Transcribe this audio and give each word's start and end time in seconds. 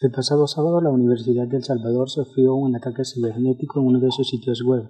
El 0.00 0.12
pasado 0.12 0.46
sábado 0.46 0.80
la 0.80 0.90
Universidad 0.90 1.48
de 1.48 1.56
El 1.56 1.64
Salvador 1.64 2.08
sufrió 2.08 2.54
un 2.54 2.76
ataque 2.76 3.04
cibernético 3.04 3.80
en 3.80 3.86
uno 3.86 3.98
de 3.98 4.12
sus 4.12 4.28
sitios 4.28 4.62
web, 4.64 4.88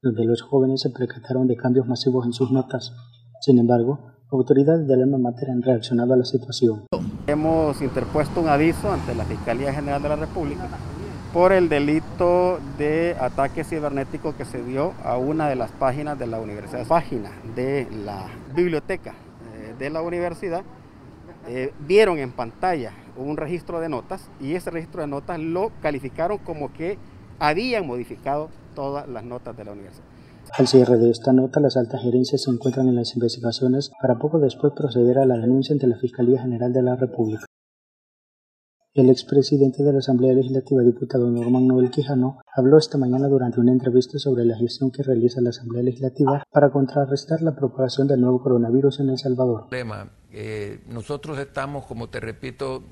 donde 0.00 0.24
los 0.24 0.40
jóvenes 0.40 0.80
se 0.80 0.88
percataron 0.88 1.46
de 1.46 1.56
cambios 1.56 1.86
masivos 1.86 2.24
en 2.24 2.32
sus 2.32 2.50
notas. 2.50 2.90
Sin 3.42 3.58
embargo, 3.58 4.14
autoridades 4.30 4.88
del 4.88 5.02
alma 5.02 5.18
mater 5.18 5.50
han 5.50 5.60
reaccionado 5.60 6.14
a 6.14 6.16
la 6.16 6.24
situación. 6.24 6.86
Hemos 7.26 7.82
interpuesto 7.82 8.40
un 8.40 8.48
aviso 8.48 8.90
ante 8.90 9.14
la 9.14 9.26
Fiscalía 9.26 9.74
General 9.74 10.02
de 10.02 10.08
la 10.08 10.16
República 10.16 10.70
por 11.34 11.52
el 11.52 11.68
delito 11.68 12.58
de 12.78 13.14
ataque 13.20 13.62
cibernético 13.62 14.34
que 14.38 14.46
se 14.46 14.62
dio 14.64 14.94
a 15.04 15.18
una 15.18 15.50
de 15.50 15.56
las 15.56 15.70
páginas 15.72 16.18
de 16.18 16.28
la 16.28 16.40
universidad, 16.40 16.86
página 16.86 17.30
de 17.54 17.86
la 18.06 18.28
biblioteca 18.54 19.16
eh, 19.52 19.74
de 19.78 19.90
la 19.90 20.00
universidad. 20.00 20.62
Eh, 21.46 21.74
vieron 21.86 22.16
en 22.16 22.32
pantalla 22.32 22.94
un 23.18 23.36
registro 23.36 23.80
de 23.80 23.88
notas 23.88 24.30
y 24.40 24.54
ese 24.54 24.70
registro 24.70 25.00
de 25.00 25.08
notas 25.08 25.38
lo 25.38 25.72
calificaron 25.80 26.38
como 26.38 26.72
que 26.72 26.98
habían 27.38 27.86
modificado 27.86 28.48
todas 28.74 29.08
las 29.08 29.24
notas 29.24 29.56
de 29.56 29.64
la 29.64 29.72
universidad. 29.72 30.04
Al 30.56 30.68
cierre 30.68 30.96
de 30.96 31.10
esta 31.10 31.32
nota, 31.32 31.60
las 31.60 31.76
altas 31.76 32.02
gerencias 32.02 32.42
se 32.42 32.50
encuentran 32.50 32.88
en 32.88 32.94
las 32.94 33.14
investigaciones 33.14 33.90
para 34.00 34.18
poco 34.18 34.38
después 34.38 34.72
proceder 34.74 35.18
a 35.18 35.26
la 35.26 35.36
denuncia 35.36 35.72
ante 35.72 35.86
la 35.86 35.98
Fiscalía 35.98 36.40
General 36.40 36.72
de 36.72 36.82
la 36.82 36.96
República. 36.96 37.46
El 38.94 39.10
expresidente 39.10 39.82
de 39.82 39.92
la 39.92 39.98
Asamblea 39.98 40.32
Legislativa, 40.32 40.80
diputado 40.82 41.30
Norman 41.30 41.66
Noel 41.66 41.90
Quijano, 41.90 42.38
habló 42.54 42.78
esta 42.78 42.96
mañana 42.96 43.28
durante 43.28 43.60
una 43.60 43.72
entrevista 43.72 44.18
sobre 44.18 44.46
la 44.46 44.56
gestión 44.56 44.90
que 44.90 45.02
realiza 45.02 45.42
la 45.42 45.50
Asamblea 45.50 45.82
Legislativa 45.82 46.42
para 46.50 46.70
contrarrestar 46.70 47.42
la 47.42 47.54
propagación 47.54 48.08
del 48.08 48.22
nuevo 48.22 48.40
coronavirus 48.40 49.00
en 49.00 49.10
El 49.10 49.18
Salvador. 49.18 49.66
Eh, 50.30 50.80
nosotros 50.88 51.38
estamos, 51.38 51.84
como 51.84 52.08
te 52.08 52.20
repito, 52.20 52.84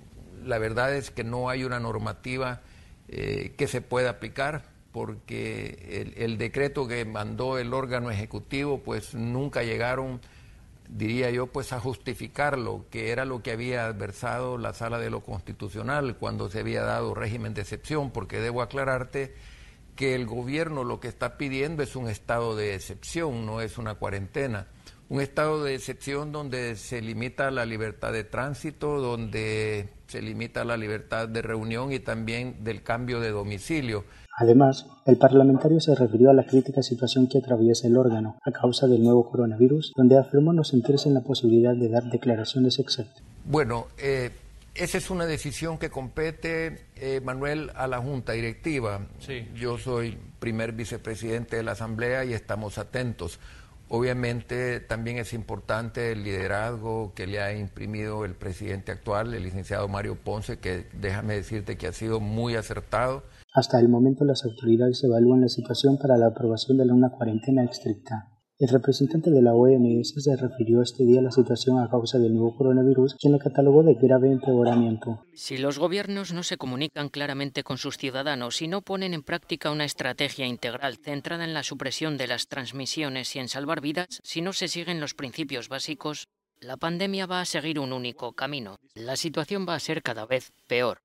la 0.44 0.58
verdad 0.58 0.94
es 0.94 1.10
que 1.10 1.24
no 1.24 1.48
hay 1.48 1.64
una 1.64 1.80
normativa 1.80 2.60
eh, 3.08 3.54
que 3.56 3.66
se 3.66 3.80
pueda 3.80 4.10
aplicar 4.10 4.74
porque 4.94 6.14
el, 6.16 6.38
decreto 6.38 6.86
que 6.86 7.04
mandó 7.04 7.58
el 7.58 7.74
órgano 7.74 8.12
ejecutivo 8.12 8.78
pues 8.78 9.12
nunca 9.12 9.64
llegaron, 9.64 10.20
diría 10.88 11.32
yo, 11.32 11.48
pues 11.48 11.72
a 11.72 11.80
justificarlo, 11.80 12.84
que 12.92 13.10
era 13.10 13.24
lo 13.24 13.42
que 13.42 13.50
había 13.50 13.86
adversado 13.86 14.56
la 14.56 14.72
sala 14.72 15.00
de 15.00 15.10
lo 15.10 15.20
constitucional 15.20 16.16
cuando 16.16 16.48
se 16.48 16.60
había 16.60 16.84
dado 16.84 17.12
régimen 17.12 17.54
de 17.54 17.62
excepción, 17.62 18.12
porque 18.12 18.38
debo 18.38 18.62
aclararte 18.62 19.34
que 19.96 20.14
el 20.14 20.26
gobierno 20.26 20.84
lo 20.84 21.00
que 21.00 21.08
está 21.08 21.38
pidiendo 21.38 21.82
es 21.82 21.96
un 21.96 22.08
estado 22.08 22.54
de 22.54 22.76
excepción, 22.76 23.46
no 23.46 23.60
es 23.60 23.78
una 23.78 23.96
cuarentena. 23.96 24.68
Un 25.08 25.20
estado 25.20 25.62
de 25.62 25.74
excepción 25.74 26.32
donde 26.32 26.76
se 26.76 27.02
limita 27.02 27.50
la 27.50 27.66
libertad 27.66 28.12
de 28.12 28.24
tránsito, 28.24 29.00
donde 29.00 29.88
se 30.06 30.22
limita 30.22 30.64
la 30.64 30.76
libertad 30.76 31.28
de 31.28 31.42
reunión 31.42 31.92
y 31.92 31.98
también 31.98 32.64
del 32.64 32.82
cambio 32.82 33.20
de 33.20 33.30
domicilio. 33.30 34.04
Además, 34.36 34.86
el 35.06 35.16
parlamentario 35.16 35.80
se 35.80 35.94
refirió 35.94 36.30
a 36.30 36.34
la 36.34 36.44
crítica 36.44 36.82
situación 36.82 37.28
que 37.28 37.38
atraviesa 37.38 37.86
el 37.86 37.96
órgano 37.96 38.36
a 38.44 38.50
causa 38.50 38.86
del 38.88 39.02
nuevo 39.02 39.30
coronavirus, 39.30 39.92
donde 39.96 40.18
afirmó 40.18 40.52
no 40.52 40.64
sentirse 40.64 41.08
en 41.08 41.14
la 41.14 41.20
posibilidad 41.20 41.74
de 41.74 41.88
dar 41.88 42.04
declaraciones 42.04 42.78
exactas. 42.80 43.22
Bueno, 43.44 43.86
eh, 43.98 44.30
esa 44.74 44.98
es 44.98 45.08
una 45.08 45.26
decisión 45.26 45.78
que 45.78 45.88
compete, 45.88 46.86
eh, 46.96 47.20
Manuel, 47.22 47.70
a 47.76 47.86
la 47.86 47.98
Junta 47.98 48.32
Directiva. 48.32 49.06
Sí. 49.20 49.46
Yo 49.54 49.78
soy 49.78 50.18
primer 50.40 50.72
vicepresidente 50.72 51.56
de 51.56 51.62
la 51.62 51.72
Asamblea 51.72 52.24
y 52.24 52.32
estamos 52.32 52.78
atentos. 52.78 53.38
Obviamente 53.88 54.80
también 54.80 55.18
es 55.18 55.32
importante 55.32 56.12
el 56.12 56.24
liderazgo 56.24 57.12
que 57.14 57.26
le 57.26 57.40
ha 57.40 57.56
imprimido 57.56 58.24
el 58.24 58.34
presidente 58.34 58.92
actual, 58.92 59.34
el 59.34 59.42
licenciado 59.42 59.86
Mario 59.88 60.16
Ponce, 60.16 60.58
que 60.58 60.86
déjame 61.00 61.34
decirte 61.34 61.76
que 61.76 61.86
ha 61.86 61.92
sido 61.92 62.20
muy 62.20 62.56
acertado 62.56 63.22
hasta 63.54 63.78
el 63.78 63.88
momento 63.88 64.24
las 64.24 64.44
autoridades 64.44 65.04
evalúan 65.04 65.42
la 65.42 65.48
situación 65.48 65.96
para 65.96 66.16
la 66.16 66.26
aprobación 66.26 66.76
de 66.76 66.92
una 66.92 67.10
cuarentena 67.10 67.62
estricta. 67.62 68.33
El 68.56 68.68
representante 68.68 69.32
de 69.32 69.42
la 69.42 69.52
OMS 69.52 70.14
se 70.16 70.36
refirió 70.36 70.80
este 70.80 71.04
día 71.04 71.18
a 71.18 71.24
la 71.24 71.32
situación 71.32 71.80
a 71.80 71.90
causa 71.90 72.18
del 72.18 72.34
nuevo 72.34 72.56
coronavirus, 72.56 73.16
quien 73.20 73.32
la 73.32 73.40
catalogó 73.40 73.82
de 73.82 73.94
grave 73.94 74.30
empeoramiento. 74.30 75.24
Si 75.34 75.56
los 75.56 75.80
gobiernos 75.80 76.32
no 76.32 76.44
se 76.44 76.56
comunican 76.56 77.08
claramente 77.08 77.64
con 77.64 77.78
sus 77.78 77.98
ciudadanos 77.98 78.62
y 78.62 78.68
no 78.68 78.82
ponen 78.82 79.12
en 79.12 79.24
práctica 79.24 79.72
una 79.72 79.84
estrategia 79.84 80.46
integral 80.46 80.98
centrada 80.98 81.42
en 81.42 81.52
la 81.52 81.64
supresión 81.64 82.16
de 82.16 82.28
las 82.28 82.46
transmisiones 82.46 83.34
y 83.34 83.40
en 83.40 83.48
salvar 83.48 83.80
vidas, 83.80 84.20
si 84.22 84.40
no 84.40 84.52
se 84.52 84.68
siguen 84.68 85.00
los 85.00 85.14
principios 85.14 85.68
básicos, 85.68 86.28
la 86.60 86.76
pandemia 86.76 87.26
va 87.26 87.40
a 87.40 87.46
seguir 87.46 87.80
un 87.80 87.92
único 87.92 88.34
camino. 88.34 88.76
La 88.94 89.16
situación 89.16 89.66
va 89.68 89.74
a 89.74 89.80
ser 89.80 90.00
cada 90.00 90.26
vez 90.26 90.52
peor. 90.68 91.00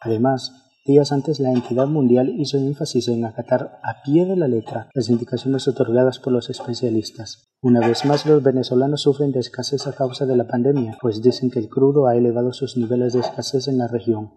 Además, 0.00 0.63
días 0.84 1.12
antes 1.12 1.40
la 1.40 1.50
entidad 1.50 1.86
mundial 1.86 2.28
hizo 2.38 2.58
énfasis 2.58 3.08
en 3.08 3.24
acatar 3.24 3.80
a 3.82 4.02
pie 4.02 4.26
de 4.26 4.36
la 4.36 4.48
letra 4.48 4.88
las 4.92 5.08
indicaciones 5.08 5.66
otorgadas 5.66 6.18
por 6.18 6.32
los 6.32 6.50
especialistas. 6.50 7.48
Una 7.62 7.80
vez 7.80 8.04
más, 8.04 8.26
los 8.26 8.42
venezolanos 8.42 9.02
sufren 9.02 9.32
de 9.32 9.40
escasez 9.40 9.86
a 9.86 9.94
causa 9.94 10.26
de 10.26 10.36
la 10.36 10.46
pandemia, 10.46 10.98
pues 11.00 11.22
dicen 11.22 11.50
que 11.50 11.58
el 11.58 11.70
crudo 11.70 12.06
ha 12.06 12.16
elevado 12.16 12.52
sus 12.52 12.76
niveles 12.76 13.14
de 13.14 13.20
escasez 13.20 13.68
en 13.68 13.78
la 13.78 13.88
región. 13.88 14.32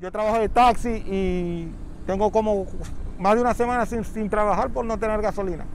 Yo 0.00 0.12
trabajo 0.12 0.38
de 0.38 0.48
taxi 0.50 0.90
y 0.90 1.72
tengo 2.06 2.30
como 2.30 2.66
más 3.18 3.34
de 3.34 3.40
una 3.40 3.54
semana 3.54 3.86
sin, 3.86 4.04
sin 4.04 4.28
trabajar 4.28 4.70
por 4.72 4.84
no 4.84 4.98
tener 4.98 5.22
gasolina. 5.22 5.66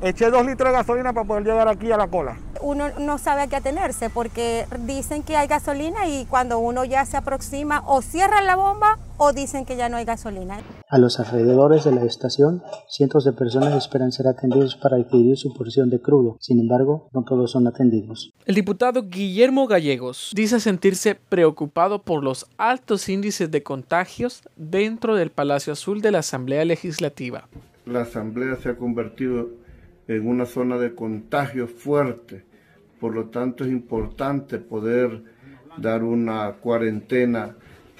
Eché 0.00 0.30
dos 0.30 0.46
litros 0.46 0.70
de 0.70 0.76
gasolina 0.76 1.12
para 1.12 1.26
poder 1.26 1.42
llegar 1.42 1.66
aquí 1.66 1.90
a 1.90 1.96
la 1.96 2.06
cola. 2.06 2.38
Uno 2.60 2.84
no 3.00 3.18
sabe 3.18 3.42
a 3.42 3.46
qué 3.48 3.56
atenerse 3.56 4.10
porque 4.10 4.64
dicen 4.86 5.24
que 5.24 5.36
hay 5.36 5.48
gasolina 5.48 6.06
y 6.06 6.24
cuando 6.26 6.60
uno 6.60 6.84
ya 6.84 7.04
se 7.04 7.16
aproxima 7.16 7.82
o 7.84 8.00
cierran 8.00 8.46
la 8.46 8.54
bomba 8.54 8.98
o 9.16 9.32
dicen 9.32 9.64
que 9.64 9.76
ya 9.76 9.88
no 9.88 9.96
hay 9.96 10.04
gasolina. 10.04 10.60
A 10.88 10.98
los 10.98 11.18
alrededores 11.18 11.82
de 11.82 11.90
la 11.90 12.04
estación, 12.04 12.62
cientos 12.88 13.24
de 13.24 13.32
personas 13.32 13.74
esperan 13.74 14.12
ser 14.12 14.28
atendidos 14.28 14.76
para 14.76 14.96
adquirir 14.98 15.36
su 15.36 15.52
porción 15.52 15.90
de 15.90 16.00
crudo. 16.00 16.36
Sin 16.38 16.60
embargo, 16.60 17.08
no 17.12 17.24
todos 17.24 17.50
son 17.50 17.66
atendidos. 17.66 18.32
El 18.46 18.54
diputado 18.54 19.02
Guillermo 19.08 19.66
Gallegos 19.66 20.30
dice 20.32 20.60
sentirse 20.60 21.16
preocupado 21.16 22.02
por 22.02 22.22
los 22.22 22.46
altos 22.56 23.08
índices 23.08 23.50
de 23.50 23.64
contagios 23.64 24.42
dentro 24.54 25.16
del 25.16 25.32
Palacio 25.32 25.72
Azul 25.72 26.02
de 26.02 26.12
la 26.12 26.20
Asamblea 26.20 26.64
Legislativa. 26.64 27.48
La 27.84 28.02
Asamblea 28.02 28.54
se 28.62 28.68
ha 28.68 28.76
convertido 28.76 29.48
en 30.08 30.26
una 30.26 30.46
zona 30.46 30.78
de 30.78 30.94
contagio 30.94 31.68
fuerte. 31.68 32.44
Por 32.98 33.14
lo 33.14 33.26
tanto, 33.26 33.64
es 33.64 33.70
importante 33.70 34.58
poder 34.58 35.22
dar 35.76 36.02
una 36.02 36.52
cuarentena 36.54 37.54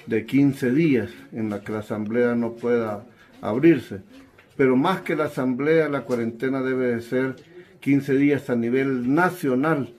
de 0.07 0.25
15 0.25 0.71
días 0.71 1.11
en 1.31 1.49
la 1.49 1.61
que 1.61 1.71
la 1.71 1.79
asamblea 1.79 2.35
no 2.35 2.53
pueda 2.53 3.05
abrirse. 3.41 4.01
Pero 4.57 4.75
más 4.75 5.01
que 5.01 5.15
la 5.15 5.25
asamblea, 5.25 5.87
la 5.87 6.01
cuarentena 6.01 6.61
debe 6.61 6.87
de 6.87 7.01
ser 7.01 7.35
15 7.79 8.15
días 8.15 8.49
a 8.49 8.55
nivel 8.55 9.13
nacional, 9.13 9.93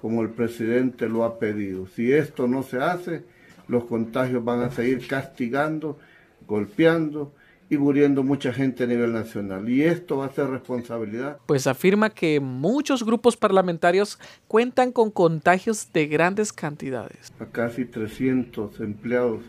como 0.00 0.22
el 0.22 0.30
presidente 0.30 1.08
lo 1.08 1.24
ha 1.24 1.38
pedido. 1.38 1.86
Si 1.86 2.12
esto 2.12 2.48
no 2.48 2.62
se 2.62 2.78
hace, 2.78 3.24
los 3.68 3.84
contagios 3.84 4.44
van 4.44 4.62
a 4.62 4.70
seguir 4.70 5.06
castigando, 5.06 5.98
golpeando 6.46 7.32
y 7.72 7.78
muriendo 7.78 8.22
mucha 8.22 8.52
gente 8.52 8.84
a 8.84 8.86
nivel 8.86 9.14
nacional. 9.14 9.66
Y 9.66 9.82
esto 9.82 10.18
va 10.18 10.26
a 10.26 10.30
ser 10.30 10.50
responsabilidad. 10.50 11.38
Pues 11.46 11.66
afirma 11.66 12.10
que 12.10 12.38
muchos 12.38 13.02
grupos 13.02 13.38
parlamentarios 13.38 14.18
cuentan 14.46 14.92
con 14.92 15.10
contagios 15.10 15.90
de 15.94 16.06
grandes 16.06 16.52
cantidades. 16.52 17.32
A 17.40 17.46
casi 17.46 17.86
300 17.86 18.78
empleados 18.80 19.40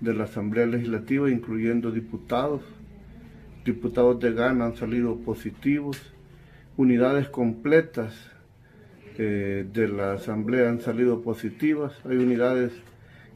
de 0.00 0.14
la 0.14 0.24
Asamblea 0.24 0.64
Legislativa, 0.64 1.30
incluyendo 1.30 1.90
diputados. 1.90 2.62
Diputados 3.66 4.18
de 4.18 4.32
Ghana 4.32 4.64
han 4.64 4.76
salido 4.76 5.16
positivos. 5.18 5.98
Unidades 6.78 7.28
completas 7.28 8.14
eh, 9.18 9.66
de 9.70 9.88
la 9.88 10.14
Asamblea 10.14 10.70
han 10.70 10.80
salido 10.80 11.20
positivas. 11.20 11.92
Hay 12.08 12.16
unidades 12.16 12.72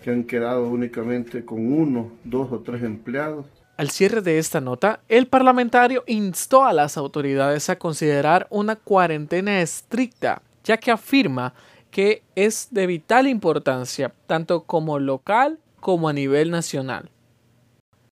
que 0.03 0.11
han 0.11 0.25
quedado 0.25 0.69
únicamente 0.69 1.45
con 1.45 1.71
uno, 1.71 2.13
dos 2.25 2.51
o 2.51 2.61
tres 2.61 2.83
empleados. 2.83 3.45
Al 3.77 3.91
cierre 3.91 4.23
de 4.23 4.39
esta 4.39 4.63
nota, 4.63 5.01
el 5.09 5.27
parlamentario 5.27 6.03
instó 6.07 6.65
a 6.65 6.73
las 6.73 6.97
autoridades 6.97 7.69
a 7.69 7.79
considerar 7.79 8.47
una 8.49 8.77
cuarentena 8.77 9.61
estricta, 9.61 10.41
ya 10.65 10.79
que 10.79 10.91
afirma 10.91 11.53
que 11.91 12.23
es 12.35 12.69
de 12.71 12.87
vital 12.87 13.27
importancia, 13.27 14.15
tanto 14.27 14.63
como 14.63 14.99
local 14.99 15.59
como 15.81 16.09
a 16.09 16.15
nivel 16.15 16.51
nacional. 16.51 17.11